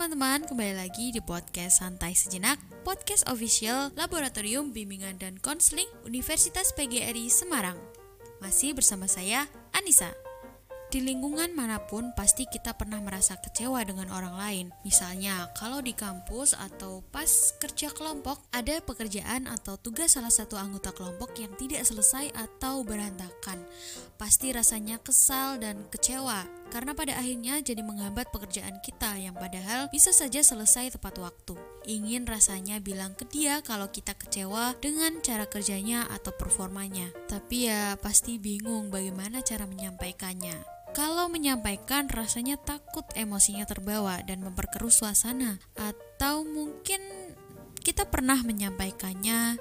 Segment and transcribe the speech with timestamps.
[0.00, 2.56] teman-teman, kembali lagi di podcast Santai Sejenak,
[2.88, 7.76] podcast official Laboratorium Bimbingan dan Konseling Universitas PGRI Semarang.
[8.40, 9.44] Masih bersama saya,
[9.76, 10.08] Anissa.
[10.88, 14.66] Di lingkungan mana pun pasti kita pernah merasa kecewa dengan orang lain.
[14.88, 17.28] Misalnya, kalau di kampus atau pas
[17.60, 23.60] kerja kelompok, ada pekerjaan atau tugas salah satu anggota kelompok yang tidak selesai atau berantakan.
[24.16, 30.14] Pasti rasanya kesal dan kecewa karena pada akhirnya jadi menghambat pekerjaan kita yang padahal bisa
[30.14, 31.58] saja selesai tepat waktu.
[31.84, 37.98] Ingin rasanya bilang ke dia kalau kita kecewa dengan cara kerjanya atau performanya, tapi ya
[37.98, 40.80] pasti bingung bagaimana cara menyampaikannya.
[40.90, 46.98] Kalau menyampaikan rasanya takut emosinya terbawa dan memperkeruh suasana atau mungkin
[47.80, 49.58] kita pernah menyampaikannya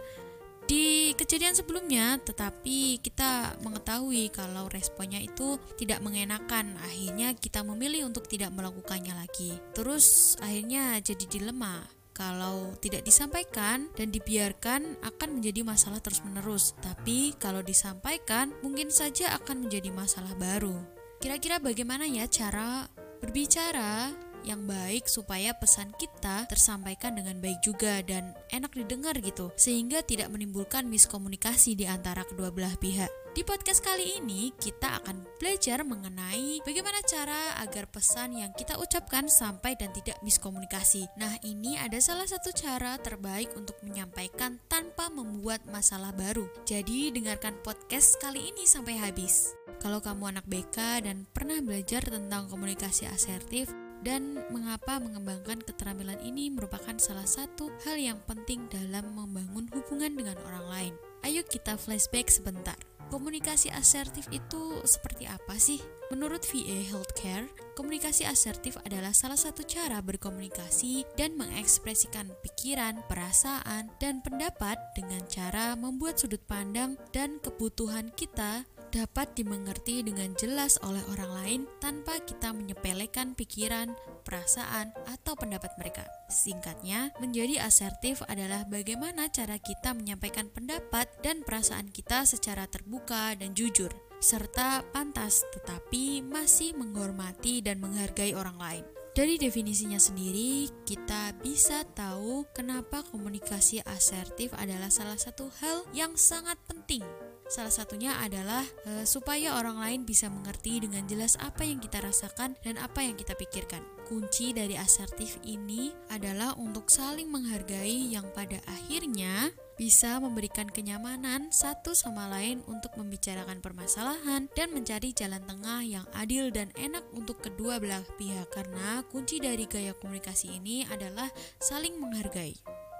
[0.70, 6.77] di kejadian sebelumnya tetapi kita mengetahui kalau responnya itu tidak mengenakan.
[6.85, 9.58] Akhirnya kita memilih untuk tidak melakukannya lagi.
[9.74, 11.82] Terus akhirnya jadi dilema.
[12.13, 16.77] Kalau tidak disampaikan dan dibiarkan akan menjadi masalah terus-menerus.
[16.84, 20.77] Tapi kalau disampaikan mungkin saja akan menjadi masalah baru.
[21.24, 22.86] Kira-kira bagaimana ya cara
[23.24, 24.12] berbicara
[24.43, 30.31] yang baik supaya pesan kita tersampaikan dengan baik juga dan enak didengar gitu sehingga tidak
[30.31, 33.09] menimbulkan miskomunikasi di antara kedua belah pihak.
[33.29, 39.29] Di podcast kali ini kita akan belajar mengenai bagaimana cara agar pesan yang kita ucapkan
[39.29, 41.05] sampai dan tidak miskomunikasi.
[41.13, 46.49] Nah, ini ada salah satu cara terbaik untuk menyampaikan tanpa membuat masalah baru.
[46.65, 49.53] Jadi, dengarkan podcast kali ini sampai habis.
[49.79, 53.71] Kalau kamu anak BK dan pernah belajar tentang komunikasi asertif
[54.04, 60.38] dan mengapa mengembangkan keterampilan ini merupakan salah satu hal yang penting dalam membangun hubungan dengan
[60.48, 60.94] orang lain.
[61.28, 62.80] Ayo kita flashback sebentar.
[63.10, 65.81] Komunikasi asertif itu seperti apa sih?
[66.14, 74.22] Menurut VA Healthcare, komunikasi asertif adalah salah satu cara berkomunikasi dan mengekspresikan pikiran, perasaan, dan
[74.22, 81.32] pendapat dengan cara membuat sudut pandang dan kebutuhan kita dapat dimengerti dengan jelas oleh orang
[81.42, 83.94] lain tanpa kita menyepelekan pikiran,
[84.26, 86.06] perasaan, atau pendapat mereka.
[86.30, 93.54] Singkatnya, menjadi asertif adalah bagaimana cara kita menyampaikan pendapat dan perasaan kita secara terbuka dan
[93.54, 98.86] jujur, serta pantas tetapi masih menghormati dan menghargai orang lain.
[99.10, 106.56] Dari definisinya sendiri, kita bisa tahu kenapa komunikasi asertif adalah salah satu hal yang sangat
[106.70, 107.02] penting
[107.50, 112.54] Salah satunya adalah e, supaya orang lain bisa mengerti dengan jelas apa yang kita rasakan
[112.62, 113.82] dan apa yang kita pikirkan.
[114.06, 119.50] Kunci dari asertif ini adalah untuk saling menghargai yang pada akhirnya
[119.82, 126.54] bisa memberikan kenyamanan satu sama lain untuk membicarakan permasalahan dan mencari jalan tengah yang adil
[126.54, 132.54] dan enak untuk kedua belah pihak karena kunci dari gaya komunikasi ini adalah saling menghargai.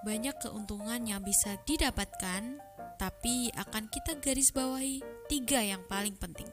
[0.08, 2.69] Banyak keuntungan yang bisa didapatkan
[3.00, 5.00] tapi akan kita garis bawahi
[5.32, 6.52] tiga yang paling penting.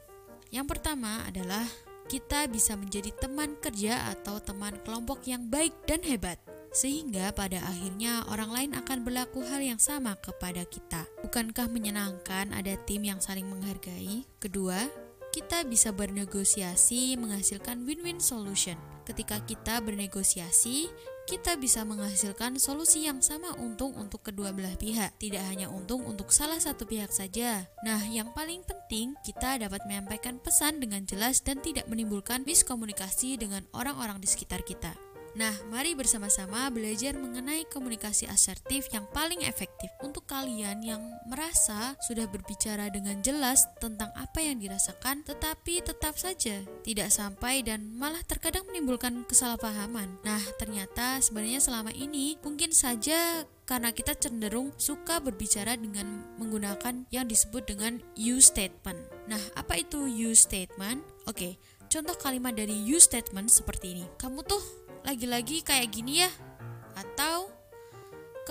[0.55, 1.67] Yang pertama adalah
[2.07, 6.39] kita bisa menjadi teman kerja atau teman kelompok yang baik dan hebat
[6.71, 11.09] sehingga pada akhirnya orang lain akan berlaku hal yang sama kepada kita.
[11.25, 14.29] Bukankah menyenangkan ada tim yang saling menghargai?
[14.37, 14.85] Kedua,
[15.33, 18.77] kita bisa bernegosiasi menghasilkan win-win solution.
[19.09, 20.93] Ketika kita bernegosiasi,
[21.26, 26.31] kita bisa menghasilkan solusi yang sama untung untuk kedua belah pihak, tidak hanya untung untuk
[26.31, 27.66] salah satu pihak saja.
[27.82, 33.66] Nah, yang paling penting, kita dapat menyampaikan pesan dengan jelas dan tidak menimbulkan miskomunikasi dengan
[33.75, 34.94] orang-orang di sekitar kita.
[35.37, 42.25] Nah, mari bersama-sama belajar mengenai komunikasi asertif yang paling efektif untuk kalian yang merasa sudah
[42.25, 48.65] berbicara dengan jelas tentang apa yang dirasakan, tetapi tetap saja tidak sampai dan malah terkadang
[48.65, 50.09] menimbulkan kesalahpahaman.
[50.25, 57.29] Nah, ternyata sebenarnya selama ini mungkin saja karena kita cenderung suka berbicara dengan menggunakan yang
[57.29, 59.05] disebut dengan you statement.
[59.29, 61.05] Nah, apa itu you statement?
[61.29, 61.61] Oke,
[61.93, 64.06] contoh kalimat dari you statement seperti ini.
[64.17, 66.31] Kamu tuh lagi-lagi kayak gini ya?
[66.99, 67.47] Atau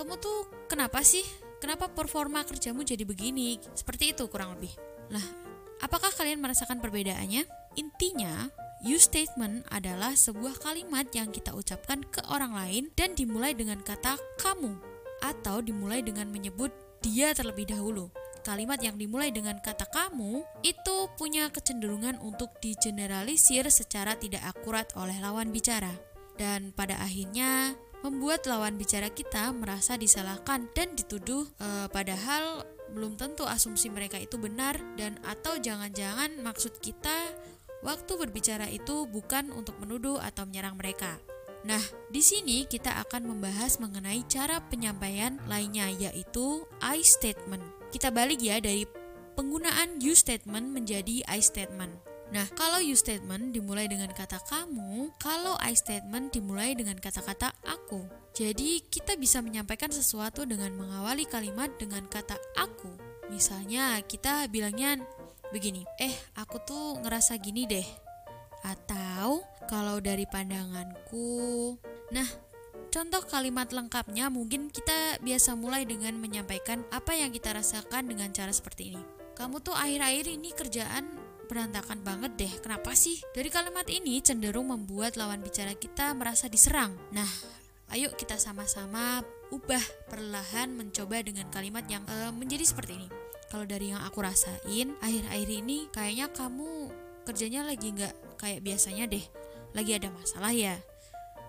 [0.00, 1.22] kamu tuh kenapa sih?
[1.60, 3.60] Kenapa performa kerjamu jadi begini?
[3.76, 4.72] Seperti itu kurang lebih.
[5.12, 5.22] Nah,
[5.84, 7.44] apakah kalian merasakan perbedaannya?
[7.76, 8.48] Intinya,
[8.80, 14.16] you statement adalah sebuah kalimat yang kita ucapkan ke orang lain dan dimulai dengan kata
[14.40, 14.80] kamu
[15.24, 16.72] atau dimulai dengan menyebut
[17.04, 18.08] dia terlebih dahulu.
[18.44, 25.18] Kalimat yang dimulai dengan kata kamu itu punya kecenderungan untuk digeneralisir secara tidak akurat oleh
[25.18, 26.05] lawan bicara
[26.36, 32.62] dan pada akhirnya membuat lawan bicara kita merasa disalahkan dan dituduh e, padahal
[32.94, 37.34] belum tentu asumsi mereka itu benar dan atau jangan-jangan maksud kita
[37.82, 41.18] waktu berbicara itu bukan untuk menuduh atau menyerang mereka.
[41.66, 41.82] Nah,
[42.14, 47.62] di sini kita akan membahas mengenai cara penyampaian lainnya yaitu I statement.
[47.90, 48.86] Kita balik ya dari
[49.34, 52.15] penggunaan you statement menjadi I statement.
[52.34, 58.02] Nah, kalau you statement dimulai dengan kata kamu, kalau I statement dimulai dengan kata-kata aku.
[58.34, 62.90] Jadi, kita bisa menyampaikan sesuatu dengan mengawali kalimat dengan kata aku.
[63.30, 64.98] Misalnya, kita bilangnya
[65.54, 67.86] begini, "Eh, aku tuh ngerasa gini deh."
[68.66, 71.78] Atau kalau dari pandanganku.
[72.10, 72.26] Nah,
[72.90, 78.50] contoh kalimat lengkapnya mungkin kita biasa mulai dengan menyampaikan apa yang kita rasakan dengan cara
[78.50, 79.02] seperti ini.
[79.36, 81.04] Kamu tuh akhir-akhir ini kerjaan
[81.46, 82.52] berantakan banget deh.
[82.60, 83.22] Kenapa sih?
[83.32, 86.94] Dari kalimat ini cenderung membuat lawan bicara kita merasa diserang.
[87.14, 87.28] Nah,
[87.94, 89.22] ayo kita sama-sama
[89.54, 93.08] ubah perlahan mencoba dengan kalimat yang uh, menjadi seperti ini.
[93.46, 96.90] Kalau dari yang aku rasain, akhir-akhir ini kayaknya kamu
[97.22, 99.22] kerjanya lagi nggak kayak biasanya deh,
[99.70, 100.74] lagi ada masalah ya.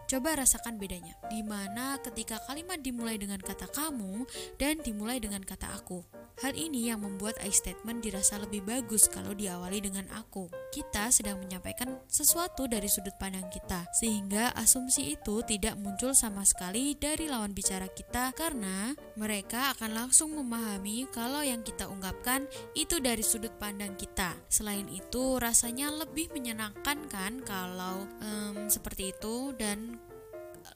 [0.08, 4.24] Coba rasakan bedanya, di mana ketika kalimat dimulai dengan kata kamu
[4.56, 6.00] dan dimulai dengan kata aku.
[6.38, 10.46] Hal ini yang membuat I statement dirasa lebih bagus kalau diawali dengan aku.
[10.70, 16.94] Kita sedang menyampaikan sesuatu dari sudut pandang kita, sehingga asumsi itu tidak muncul sama sekali
[16.94, 22.46] dari lawan bicara kita karena mereka akan langsung memahami kalau yang kita ungkapkan
[22.78, 24.38] itu dari sudut pandang kita.
[24.46, 29.98] Selain itu, rasanya lebih menyenangkan kan kalau um, seperti itu dan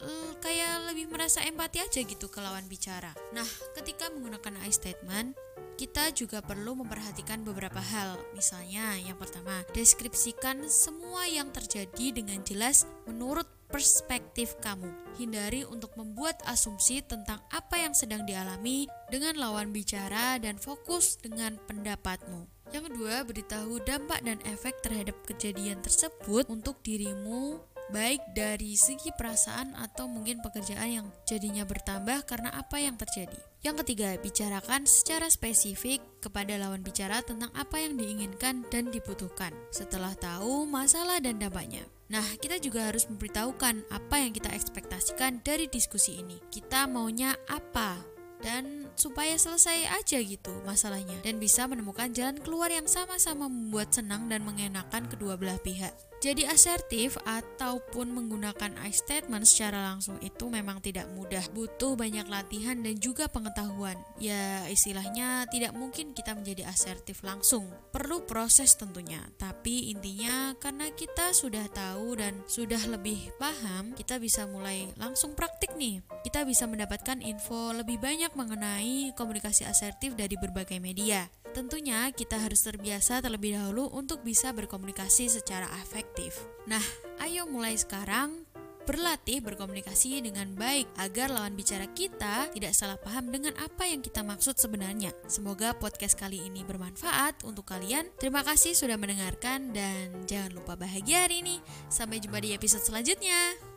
[0.01, 3.13] uh, kayak lebih merasa empati aja gitu ke lawan bicara.
[3.31, 3.45] Nah,
[3.77, 5.38] ketika menggunakan I statement,
[5.81, 8.13] kita juga perlu memperhatikan beberapa hal.
[8.38, 14.92] Misalnya, yang pertama, deskripsikan semua yang terjadi dengan jelas menurut perspektif kamu.
[15.18, 21.57] Hindari untuk membuat asumsi tentang apa yang sedang dialami dengan lawan bicara dan fokus dengan
[21.65, 22.45] pendapatmu.
[22.71, 27.59] Yang kedua, beritahu dampak dan efek terhadap kejadian tersebut untuk dirimu
[27.92, 33.38] baik dari segi perasaan atau mungkin pekerjaan yang jadinya bertambah karena apa yang terjadi.
[33.62, 40.18] Yang ketiga, bicarakan secara spesifik kepada lawan bicara tentang apa yang diinginkan dan dibutuhkan setelah
[40.18, 41.86] tahu masalah dan dampaknya.
[42.10, 46.42] Nah, kita juga harus memberitahukan apa yang kita ekspektasikan dari diskusi ini.
[46.50, 48.02] Kita maunya apa?
[48.42, 54.26] Dan supaya selesai aja gitu masalahnya dan bisa menemukan jalan keluar yang sama-sama membuat senang
[54.28, 56.11] dan mengenakan kedua belah pihak.
[56.21, 62.77] Jadi asertif ataupun menggunakan I statement secara langsung itu memang tidak mudah, butuh banyak latihan
[62.77, 63.97] dan juga pengetahuan.
[64.21, 67.65] Ya, istilahnya tidak mungkin kita menjadi asertif langsung.
[67.89, 74.45] Perlu proses tentunya, tapi intinya karena kita sudah tahu dan sudah lebih paham, kita bisa
[74.45, 76.06] mulai langsung praktik nih.
[76.21, 81.41] Kita bisa mendapatkan info lebih banyak mengenai komunikasi asertif dari berbagai media.
[81.51, 86.39] Tentunya kita harus terbiasa terlebih dahulu untuk bisa berkomunikasi secara efektif.
[86.63, 86.83] Nah,
[87.19, 88.48] ayo mulai sekarang
[88.81, 94.25] berlatih berkomunikasi dengan baik agar lawan bicara kita tidak salah paham dengan apa yang kita
[94.25, 95.13] maksud sebenarnya.
[95.30, 98.09] Semoga podcast kali ini bermanfaat untuk kalian.
[98.18, 101.62] Terima kasih sudah mendengarkan dan jangan lupa bahagia hari ini.
[101.88, 103.70] Sampai jumpa di episode selanjutnya.